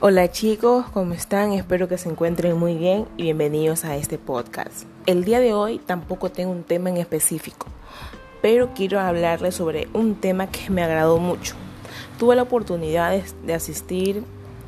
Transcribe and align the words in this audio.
Hola 0.00 0.30
chicos, 0.30 0.86
¿cómo 0.92 1.12
están? 1.12 1.52
Espero 1.52 1.88
que 1.88 1.98
se 1.98 2.08
encuentren 2.08 2.56
muy 2.56 2.76
bien 2.76 3.06
y 3.16 3.24
bienvenidos 3.24 3.84
a 3.84 3.96
este 3.96 4.16
podcast. 4.16 4.84
El 5.06 5.24
día 5.24 5.40
de 5.40 5.54
hoy 5.54 5.80
tampoco 5.80 6.30
tengo 6.30 6.52
un 6.52 6.62
tema 6.62 6.88
en 6.88 6.98
específico, 6.98 7.66
pero 8.40 8.74
quiero 8.76 9.00
hablarles 9.00 9.56
sobre 9.56 9.88
un 9.94 10.14
tema 10.14 10.52
que 10.52 10.70
me 10.70 10.84
agradó 10.84 11.18
mucho. 11.18 11.56
Tuve 12.16 12.36
la 12.36 12.42
oportunidad 12.42 13.20
de 13.44 13.54
asistir 13.54 14.22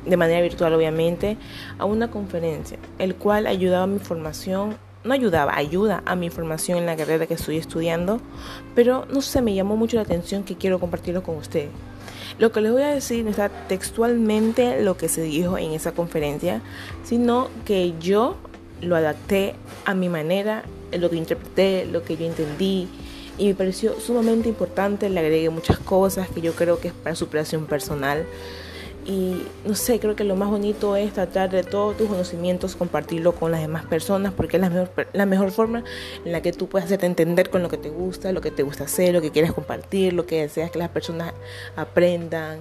de 0.05 0.17
manera 0.17 0.41
virtual 0.41 0.73
obviamente 0.73 1.37
a 1.79 1.85
una 1.85 2.11
conferencia, 2.11 2.77
el 2.99 3.15
cual 3.15 3.47
ayudaba 3.47 3.83
a 3.83 3.87
mi 3.87 3.99
formación 3.99 4.75
no 5.05 5.13
ayudaba, 5.13 5.55
ayuda 5.55 6.03
a 6.05 6.17
mi 6.17 6.29
formación 6.29 6.77
en 6.77 6.85
la 6.85 6.97
carrera 6.97 7.25
que 7.25 7.35
estoy 7.35 7.55
estudiando, 7.55 8.19
pero 8.75 9.05
no 9.09 9.21
sé, 9.21 9.41
me 9.41 9.55
llamó 9.55 9.77
mucho 9.77 9.95
la 9.95 10.03
atención 10.03 10.43
que 10.43 10.57
quiero 10.57 10.77
compartirlo 10.79 11.23
con 11.23 11.37
ustedes. 11.37 11.69
Lo 12.41 12.51
que 12.51 12.59
les 12.59 12.71
voy 12.71 12.81
a 12.81 12.87
decir 12.87 13.23
no 13.23 13.29
está 13.29 13.49
textualmente 13.49 14.81
lo 14.81 14.97
que 14.97 15.09
se 15.09 15.21
dijo 15.21 15.59
en 15.59 15.73
esa 15.73 15.91
conferencia, 15.91 16.63
sino 17.03 17.49
que 17.65 17.93
yo 17.99 18.35
lo 18.81 18.95
adapté 18.95 19.53
a 19.85 19.93
mi 19.93 20.09
manera, 20.09 20.63
lo 20.91 21.11
que 21.11 21.17
interpreté, 21.17 21.85
lo 21.85 22.03
que 22.03 22.17
yo 22.17 22.25
entendí, 22.25 22.87
y 23.37 23.45
me 23.45 23.53
pareció 23.53 23.99
sumamente 23.99 24.49
importante, 24.49 25.07
le 25.07 25.19
agregué 25.19 25.51
muchas 25.51 25.77
cosas 25.77 26.29
que 26.29 26.41
yo 26.41 26.53
creo 26.53 26.79
que 26.79 26.87
es 26.87 26.95
para 26.95 27.13
superación 27.13 27.67
personal. 27.67 28.25
Y 29.05 29.41
no 29.65 29.73
sé, 29.73 29.99
creo 29.99 30.15
que 30.15 30.23
lo 30.23 30.35
más 30.35 30.49
bonito 30.49 30.95
es 30.95 31.13
tratar 31.13 31.49
de 31.49 31.63
todos 31.63 31.97
tus 31.97 32.07
conocimientos, 32.07 32.75
compartirlo 32.75 33.33
con 33.33 33.51
las 33.51 33.61
demás 33.61 33.85
personas, 33.85 34.31
porque 34.31 34.57
es 34.57 34.61
la 34.61 34.69
mejor, 34.69 35.07
la 35.13 35.25
mejor 35.25 35.51
forma 35.51 35.83
en 36.23 36.31
la 36.31 36.41
que 36.41 36.53
tú 36.53 36.67
puedes 36.67 36.85
hacerte 36.85 37.07
entender 37.07 37.49
con 37.49 37.63
lo 37.63 37.69
que 37.69 37.77
te 37.77 37.89
gusta, 37.89 38.31
lo 38.31 38.41
que 38.41 38.51
te 38.51 38.61
gusta 38.61 38.83
hacer, 38.83 39.13
lo 39.13 39.21
que 39.21 39.31
quieres 39.31 39.53
compartir, 39.53 40.13
lo 40.13 40.27
que 40.27 40.41
deseas 40.41 40.69
que 40.69 40.77
las 40.77 40.89
personas 40.89 41.33
aprendan. 41.75 42.59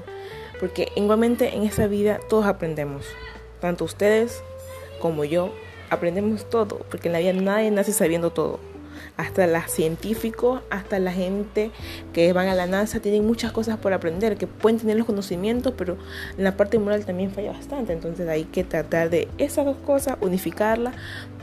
Porque 0.59 0.92
igualmente 0.97 1.55
en 1.55 1.64
esta 1.64 1.87
vida 1.87 2.20
todos 2.29 2.47
aprendemos, 2.47 3.05
tanto 3.61 3.84
ustedes 3.84 4.42
como 4.98 5.25
yo, 5.25 5.53
aprendemos 5.91 6.48
todo, 6.48 6.79
porque 6.91 7.09
en 7.09 7.12
la 7.12 7.19
vida 7.19 7.33
nadie 7.34 7.70
nace 7.70 7.92
sabiendo 7.92 8.31
todo 8.31 8.70
hasta 9.21 9.47
los 9.47 9.71
científicos, 9.71 10.63
hasta 10.71 10.99
la 10.99 11.13
gente 11.13 11.71
que 12.13 12.33
van 12.33 12.49
a 12.49 12.55
la 12.55 12.67
NASA, 12.67 13.01
tienen 13.01 13.27
muchas 13.27 13.53
cosas 13.53 13.79
por 13.79 13.93
aprender, 13.93 14.37
que 14.37 14.47
pueden 14.47 14.79
tener 14.79 14.97
los 14.97 15.07
conocimientos, 15.07 15.75
pero 15.77 15.99
en 16.39 16.45
la 16.45 16.57
parte 16.57 16.79
moral 16.79 17.05
también 17.05 17.31
falla 17.31 17.53
bastante. 17.53 17.93
Entonces 17.93 18.29
hay 18.29 18.45
que 18.45 18.65
tratar 18.65 19.11
de 19.11 19.29
esas 19.39 19.67
dos 19.67 19.77
cosas, 19.77 20.17
unificarlas 20.21 20.95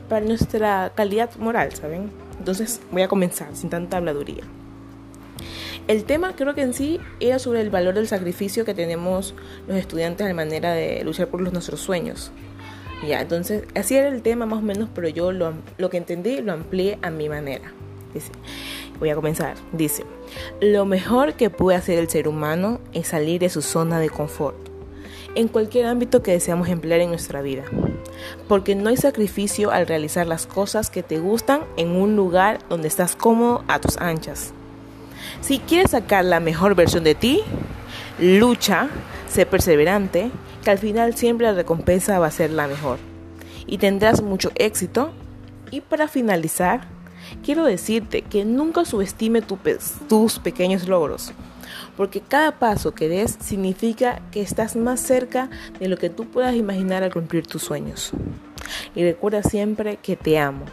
para 0.09 0.25
nuestra 0.25 0.91
calidad 0.95 1.35
moral, 1.37 1.73
¿saben? 1.73 2.11
Entonces 2.39 2.81
voy 2.91 3.03
a 3.03 3.07
comenzar 3.07 3.55
sin 3.55 3.69
tanta 3.69 3.97
habladuría. 3.97 4.43
El 5.87 6.03
tema 6.03 6.35
creo 6.35 6.55
que 6.55 6.61
en 6.63 6.73
sí 6.73 6.99
era 7.19 7.39
sobre 7.39 7.61
el 7.61 7.69
valor 7.69 7.93
del 7.93 8.07
sacrificio 8.07 8.65
que 8.65 8.73
tenemos 8.73 9.35
los 9.67 9.77
estudiantes 9.77 10.25
a 10.25 10.29
la 10.29 10.33
manera 10.33 10.73
de 10.73 11.03
luchar 11.03 11.27
por 11.27 11.41
los, 11.41 11.53
nuestros 11.53 11.79
sueños. 11.79 12.31
Ya, 13.05 13.21
entonces, 13.21 13.63
así 13.75 13.95
era 13.95 14.07
el 14.07 14.21
tema 14.21 14.45
más 14.45 14.59
o 14.59 14.61
menos, 14.63 14.89
pero 14.93 15.07
yo 15.07 15.31
lo, 15.31 15.53
lo 15.77 15.89
que 15.89 15.97
entendí 15.97 16.41
lo 16.41 16.53
amplié 16.53 16.97
a 17.01 17.09
mi 17.09 17.29
manera. 17.29 17.71
Dice, 18.13 18.31
voy 18.99 19.09
a 19.09 19.15
comenzar. 19.15 19.55
Dice, 19.71 20.03
lo 20.61 20.85
mejor 20.85 21.33
que 21.33 21.49
puede 21.49 21.77
hacer 21.77 21.99
el 21.99 22.09
ser 22.09 22.27
humano 22.27 22.79
es 22.93 23.07
salir 23.07 23.39
de 23.39 23.49
su 23.49 23.61
zona 23.61 23.99
de 23.99 24.09
confort, 24.09 24.57
en 25.35 25.47
cualquier 25.47 25.85
ámbito 25.85 26.23
que 26.23 26.31
deseamos 26.31 26.69
emplear 26.69 27.01
en 27.01 27.09
nuestra 27.09 27.41
vida. 27.41 27.63
Porque 28.47 28.73
no 28.73 28.89
hay 28.89 28.97
sacrificio 28.97 29.71
al 29.71 29.85
realizar 29.85 30.25
las 30.25 30.47
cosas 30.47 30.89
que 30.89 31.03
te 31.03 31.19
gustan 31.19 31.61
en 31.77 31.91
un 31.91 32.15
lugar 32.15 32.59
donde 32.69 32.87
estás 32.87 33.15
cómodo 33.15 33.63
a 33.67 33.79
tus 33.79 33.97
anchas. 33.97 34.53
Si 35.41 35.59
quieres 35.59 35.91
sacar 35.91 36.25
la 36.25 36.39
mejor 36.39 36.73
versión 36.73 37.03
de 37.03 37.13
ti, 37.13 37.41
lucha, 38.19 38.89
sé 39.27 39.45
perseverante, 39.45 40.31
que 40.63 40.71
al 40.71 40.77
final 40.77 41.15
siempre 41.15 41.47
la 41.47 41.53
recompensa 41.53 42.19
va 42.19 42.27
a 42.27 42.31
ser 42.31 42.51
la 42.51 42.67
mejor. 42.67 42.99
Y 43.65 43.77
tendrás 43.77 44.21
mucho 44.21 44.51
éxito. 44.55 45.11
Y 45.71 45.81
para 45.81 46.07
finalizar, 46.07 46.81
quiero 47.43 47.65
decirte 47.65 48.21
que 48.21 48.45
nunca 48.45 48.85
subestime 48.85 49.41
tus 49.41 50.39
pequeños 50.39 50.87
logros, 50.87 51.33
porque 51.95 52.21
cada 52.21 52.59
paso 52.59 52.93
que 52.93 53.09
des 53.09 53.37
significa 53.41 54.21
que 54.31 54.41
estás 54.41 54.75
más 54.75 54.99
cerca 54.99 55.49
de 55.79 55.89
lo 55.89 55.97
que 55.97 56.09
tú 56.09 56.25
puedas 56.25 56.55
imaginar 56.55 57.03
al 57.03 57.13
cumplir 57.13 57.45
tus 57.45 57.63
sueños. 57.63 58.11
Y 58.95 59.03
recuerda 59.03 59.43
siempre 59.43 59.97
que 59.97 60.15
te 60.15 60.39
amo. 60.39 60.65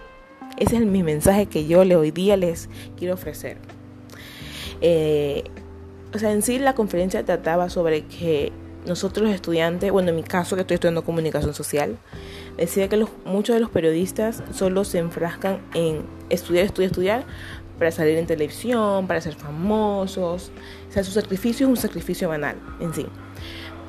Ese 0.57 0.77
es 0.77 0.83
mi 0.83 1.03
mensaje 1.03 1.47
que 1.47 1.67
yo 1.67 1.81
hoy 1.81 2.11
día 2.13 2.37
les 2.37 2.69
quiero 2.97 3.15
ofrecer. 3.15 3.59
Eh, 4.81 5.45
o 6.15 6.19
sea, 6.19 6.31
en 6.31 6.43
sí 6.43 6.59
la 6.59 6.75
conferencia 6.75 7.25
trataba 7.25 7.69
sobre 7.69 8.05
que 8.05 8.53
nosotros 8.87 9.27
los 9.27 9.35
estudiantes, 9.35 9.91
bueno, 9.91 10.11
en 10.11 10.17
mi 10.17 10.23
caso 10.23 10.57
que 10.57 10.63
estoy 10.63 10.75
estudiando 10.77 11.05
comunicación 11.05 11.55
social, 11.55 11.97
decía 12.57 12.89
que 12.89 13.05
muchos 13.25 13.55
de 13.55 13.61
los 13.61 13.71
periodistas 13.71 14.43
solo 14.53 14.85
se 14.85 14.99
enfrascan 14.99 15.61
en 15.75 16.03
estudiar, 16.31 16.67
estudiar, 16.67 16.91
estudiar 16.91 17.25
para 17.79 17.91
salir 17.91 18.17
en 18.19 18.27
televisión, 18.27 19.07
para 19.07 19.21
ser 19.21 19.35
famosos. 19.35 20.53
O 20.89 20.93
sea, 20.93 21.03
su 21.03 21.11
sacrificio 21.11 21.67
es 21.67 21.71
un 21.71 21.77
sacrificio 21.77 22.29
banal 22.29 22.57
en 22.79 22.95
sí. 22.95 23.07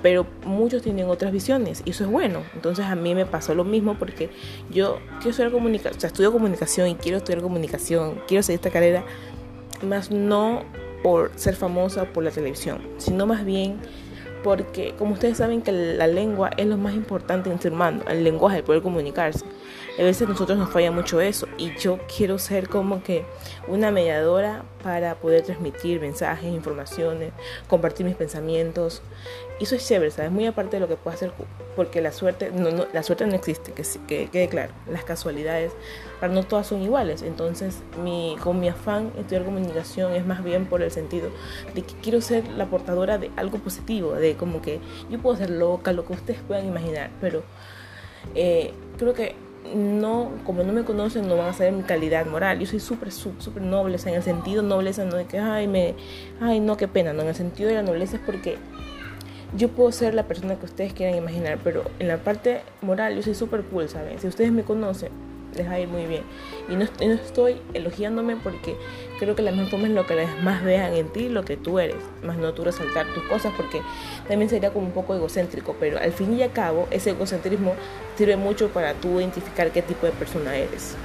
Pero 0.01 0.25
muchos 0.45 0.81
tienen 0.81 1.09
otras 1.09 1.31
visiones 1.31 1.83
y 1.85 1.91
eso 1.91 2.05
es 2.05 2.09
bueno. 2.09 2.41
Entonces 2.55 2.85
a 2.85 2.95
mí 2.95 3.13
me 3.13 3.25
pasó 3.25 3.53
lo 3.53 3.63
mismo 3.63 3.99
porque 3.99 4.29
yo 4.71 4.99
quiero 5.17 5.31
estudiar 5.31 5.51
comunicación, 5.51 5.97
o 5.97 5.99
sea, 5.99 6.07
estudio 6.07 6.31
comunicación 6.31 6.87
y 6.87 6.95
quiero 6.95 7.17
estudiar 7.17 7.41
comunicación, 7.41 8.21
quiero 8.27 8.41
seguir 8.41 8.59
esta 8.59 8.71
carrera, 8.71 9.03
más 9.83 10.09
no 10.09 10.63
por 11.05 11.31
ser 11.35 11.55
famosa 11.55 12.05
por 12.05 12.23
la 12.23 12.31
televisión, 12.31 12.81
sino 12.97 13.27
más 13.27 13.45
bien 13.45 13.79
porque 14.43 14.95
como 14.97 15.13
ustedes 15.13 15.37
saben 15.37 15.61
que 15.61 15.71
la 15.71 16.07
lengua 16.07 16.49
es 16.57 16.65
lo 16.65 16.77
más 16.77 16.95
importante 16.95 17.51
en 17.51 17.61
ser 17.61 17.73
humano, 17.73 18.01
el 18.09 18.23
lenguaje, 18.23 18.57
el 18.57 18.63
poder 18.63 18.81
comunicarse. 18.81 19.45
A 19.99 20.01
veces 20.01 20.27
nosotros 20.27 20.57
nos 20.57 20.71
falla 20.71 20.89
mucho 20.89 21.21
eso 21.21 21.47
y 21.59 21.75
yo 21.75 21.99
quiero 22.17 22.39
ser 22.39 22.69
como 22.69 23.03
que 23.03 23.23
una 23.67 23.91
mediadora 23.91 24.63
para 24.85 25.15
poder 25.15 25.41
transmitir 25.41 25.99
mensajes, 25.99 26.53
informaciones, 26.53 27.31
compartir 27.67 28.05
mis 28.05 28.15
pensamientos. 28.15 29.01
Y 29.59 29.63
eso 29.63 29.73
es 29.73 29.87
chévere, 29.87 30.11
¿sabes? 30.11 30.31
Muy 30.31 30.45
aparte 30.45 30.75
de 30.75 30.79
lo 30.79 30.87
que 30.87 30.95
puedo 30.95 31.15
hacer, 31.15 31.31
porque 31.75 32.01
la 32.01 32.11
suerte 32.11 32.51
no, 32.53 32.69
no, 32.69 32.85
la 32.93 33.01
suerte 33.01 33.25
no 33.25 33.33
existe, 33.33 33.71
que, 33.71 33.81
que 34.07 34.29
quede 34.29 34.47
claro. 34.47 34.73
Las 34.87 35.03
casualidades, 35.03 35.71
para 36.19 36.31
no 36.31 36.43
todas 36.43 36.67
son 36.67 36.83
iguales. 36.83 37.23
Entonces, 37.23 37.79
mi, 38.03 38.37
con 38.43 38.59
mi 38.59 38.69
afán 38.69 39.11
estudiar 39.17 39.43
comunicación 39.43 40.13
es 40.13 40.23
más 40.23 40.43
bien 40.43 40.67
por 40.67 40.83
el 40.83 40.91
sentido 40.91 41.31
de 41.73 41.81
que 41.81 41.95
quiero 41.95 42.21
ser 42.21 42.47
la 42.49 42.67
portadora 42.67 43.17
de 43.17 43.31
algo 43.37 43.57
positivo, 43.57 44.13
de 44.13 44.35
como 44.35 44.61
que 44.61 44.79
yo 45.09 45.17
puedo 45.17 45.35
ser 45.35 45.49
loca, 45.49 45.93
lo 45.93 46.05
que 46.05 46.13
ustedes 46.13 46.41
puedan 46.47 46.67
imaginar, 46.67 47.09
pero 47.19 47.41
eh, 48.35 48.71
creo 48.99 49.15
que 49.15 49.33
no, 49.73 50.31
como 50.45 50.63
no 50.63 50.73
me 50.73 50.83
conocen, 50.83 51.27
no 51.27 51.37
van 51.37 51.47
a 51.47 51.53
saber 51.53 51.73
mi 51.73 51.83
calidad 51.83 52.25
moral. 52.25 52.59
Yo 52.59 52.65
soy 52.65 52.79
súper, 52.79 53.11
súper 53.11 53.61
nobleza, 53.61 54.09
en 54.09 54.15
el 54.15 54.23
sentido 54.23 54.61
nobleza, 54.61 55.05
no 55.05 55.15
de 55.15 55.25
que, 55.25 55.39
ay, 55.39 55.67
me, 55.67 55.95
ay, 56.41 56.59
no, 56.59 56.77
qué 56.77 56.87
pena, 56.87 57.13
no, 57.13 57.21
en 57.21 57.29
el 57.29 57.35
sentido 57.35 57.69
de 57.69 57.75
la 57.75 57.83
nobleza 57.83 58.17
es 58.17 58.21
porque 58.25 58.57
yo 59.55 59.69
puedo 59.69 59.91
ser 59.91 60.13
la 60.13 60.23
persona 60.23 60.55
que 60.55 60.65
ustedes 60.65 60.93
quieran 60.93 61.15
imaginar, 61.15 61.59
pero 61.63 61.83
en 61.99 62.07
la 62.07 62.17
parte 62.17 62.61
moral 62.81 63.15
yo 63.15 63.23
soy 63.23 63.35
súper 63.35 63.63
cool, 63.63 63.87
¿saben? 63.89 64.19
Si 64.19 64.27
ustedes 64.27 64.51
me 64.51 64.63
conocen, 64.63 65.09
les 65.55 65.67
va 65.67 65.73
a 65.73 65.79
ir 65.79 65.87
muy 65.87 66.05
bien. 66.05 66.23
Y 66.69 66.75
no, 66.75 66.85
no, 66.85 67.13
estoy 67.13 67.57
elogiándome 67.73 68.35
porque 68.37 68.75
creo 69.19 69.35
que 69.35 69.41
la 69.41 69.51
mejor 69.51 69.71
forma 69.71 69.87
lo 69.87 70.05
que 70.05 70.15
las 70.15 70.43
más 70.43 70.63
vean 70.63 70.93
en 70.93 71.07
ti, 71.09 71.29
lo 71.29 71.45
que 71.45 71.57
tú 71.57 71.79
eres, 71.79 71.97
más 72.23 72.37
no 72.37 72.53
tú 72.53 72.63
resaltar 72.63 73.05
tus 73.13 73.23
cosas 73.23 73.53
porque 73.55 73.81
también 74.27 74.49
sería 74.49 74.71
como 74.71 74.87
un 74.87 74.93
poco 74.93 75.15
egocéntrico, 75.15 75.75
pero 75.79 75.99
al 75.99 76.11
fin 76.11 76.37
y 76.37 76.43
al 76.43 76.51
cabo 76.51 76.87
ese 76.91 77.11
egocentrismo 77.11 77.73
sirve 78.17 78.37
mucho 78.37 78.69
para 78.69 78.93
tú 78.93 79.19
identificar 79.19 79.71
qué 79.71 79.81
tipo 79.81 80.05
de 80.05 80.11
persona 80.11 80.55
eres. 80.55 80.95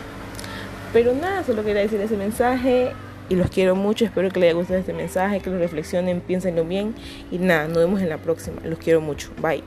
Pero 0.93 1.15
nada, 1.15 1.44
solo 1.44 1.62
quería 1.62 1.82
decir 1.82 2.00
ese 2.00 2.17
mensaje 2.17 2.93
y 3.28 3.37
los 3.37 3.49
quiero 3.49 3.77
mucho, 3.77 4.05
espero 4.05 4.28
que 4.31 4.41
les 4.41 4.50
haya 4.50 4.59
gustado 4.59 4.81
este 4.81 4.93
mensaje, 4.93 5.41
que 5.41 5.50
lo 5.50 5.59
reflexionen, 5.59 6.20
piénsenlo 6.20 6.64
bien 6.64 6.94
y 7.31 7.38
nada, 7.38 7.69
nos 7.69 7.79
vemos 7.79 8.00
en 8.00 8.08
la 8.08 8.19
próxima, 8.19 8.61
los 8.64 8.79
quiero 8.79 9.00
mucho, 9.00 9.31
bye. 9.41 9.62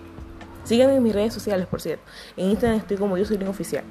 Síganme 0.65 0.95
en 0.95 1.03
mis 1.03 1.13
redes 1.13 1.33
sociales, 1.33 1.67
por 1.67 1.81
cierto. 1.81 2.03
En 2.37 2.49
Instagram 2.49 2.79
estoy 2.79 2.97
como 2.97 3.17
yo 3.17 3.25
soy 3.25 3.37
oficial. 3.43 3.83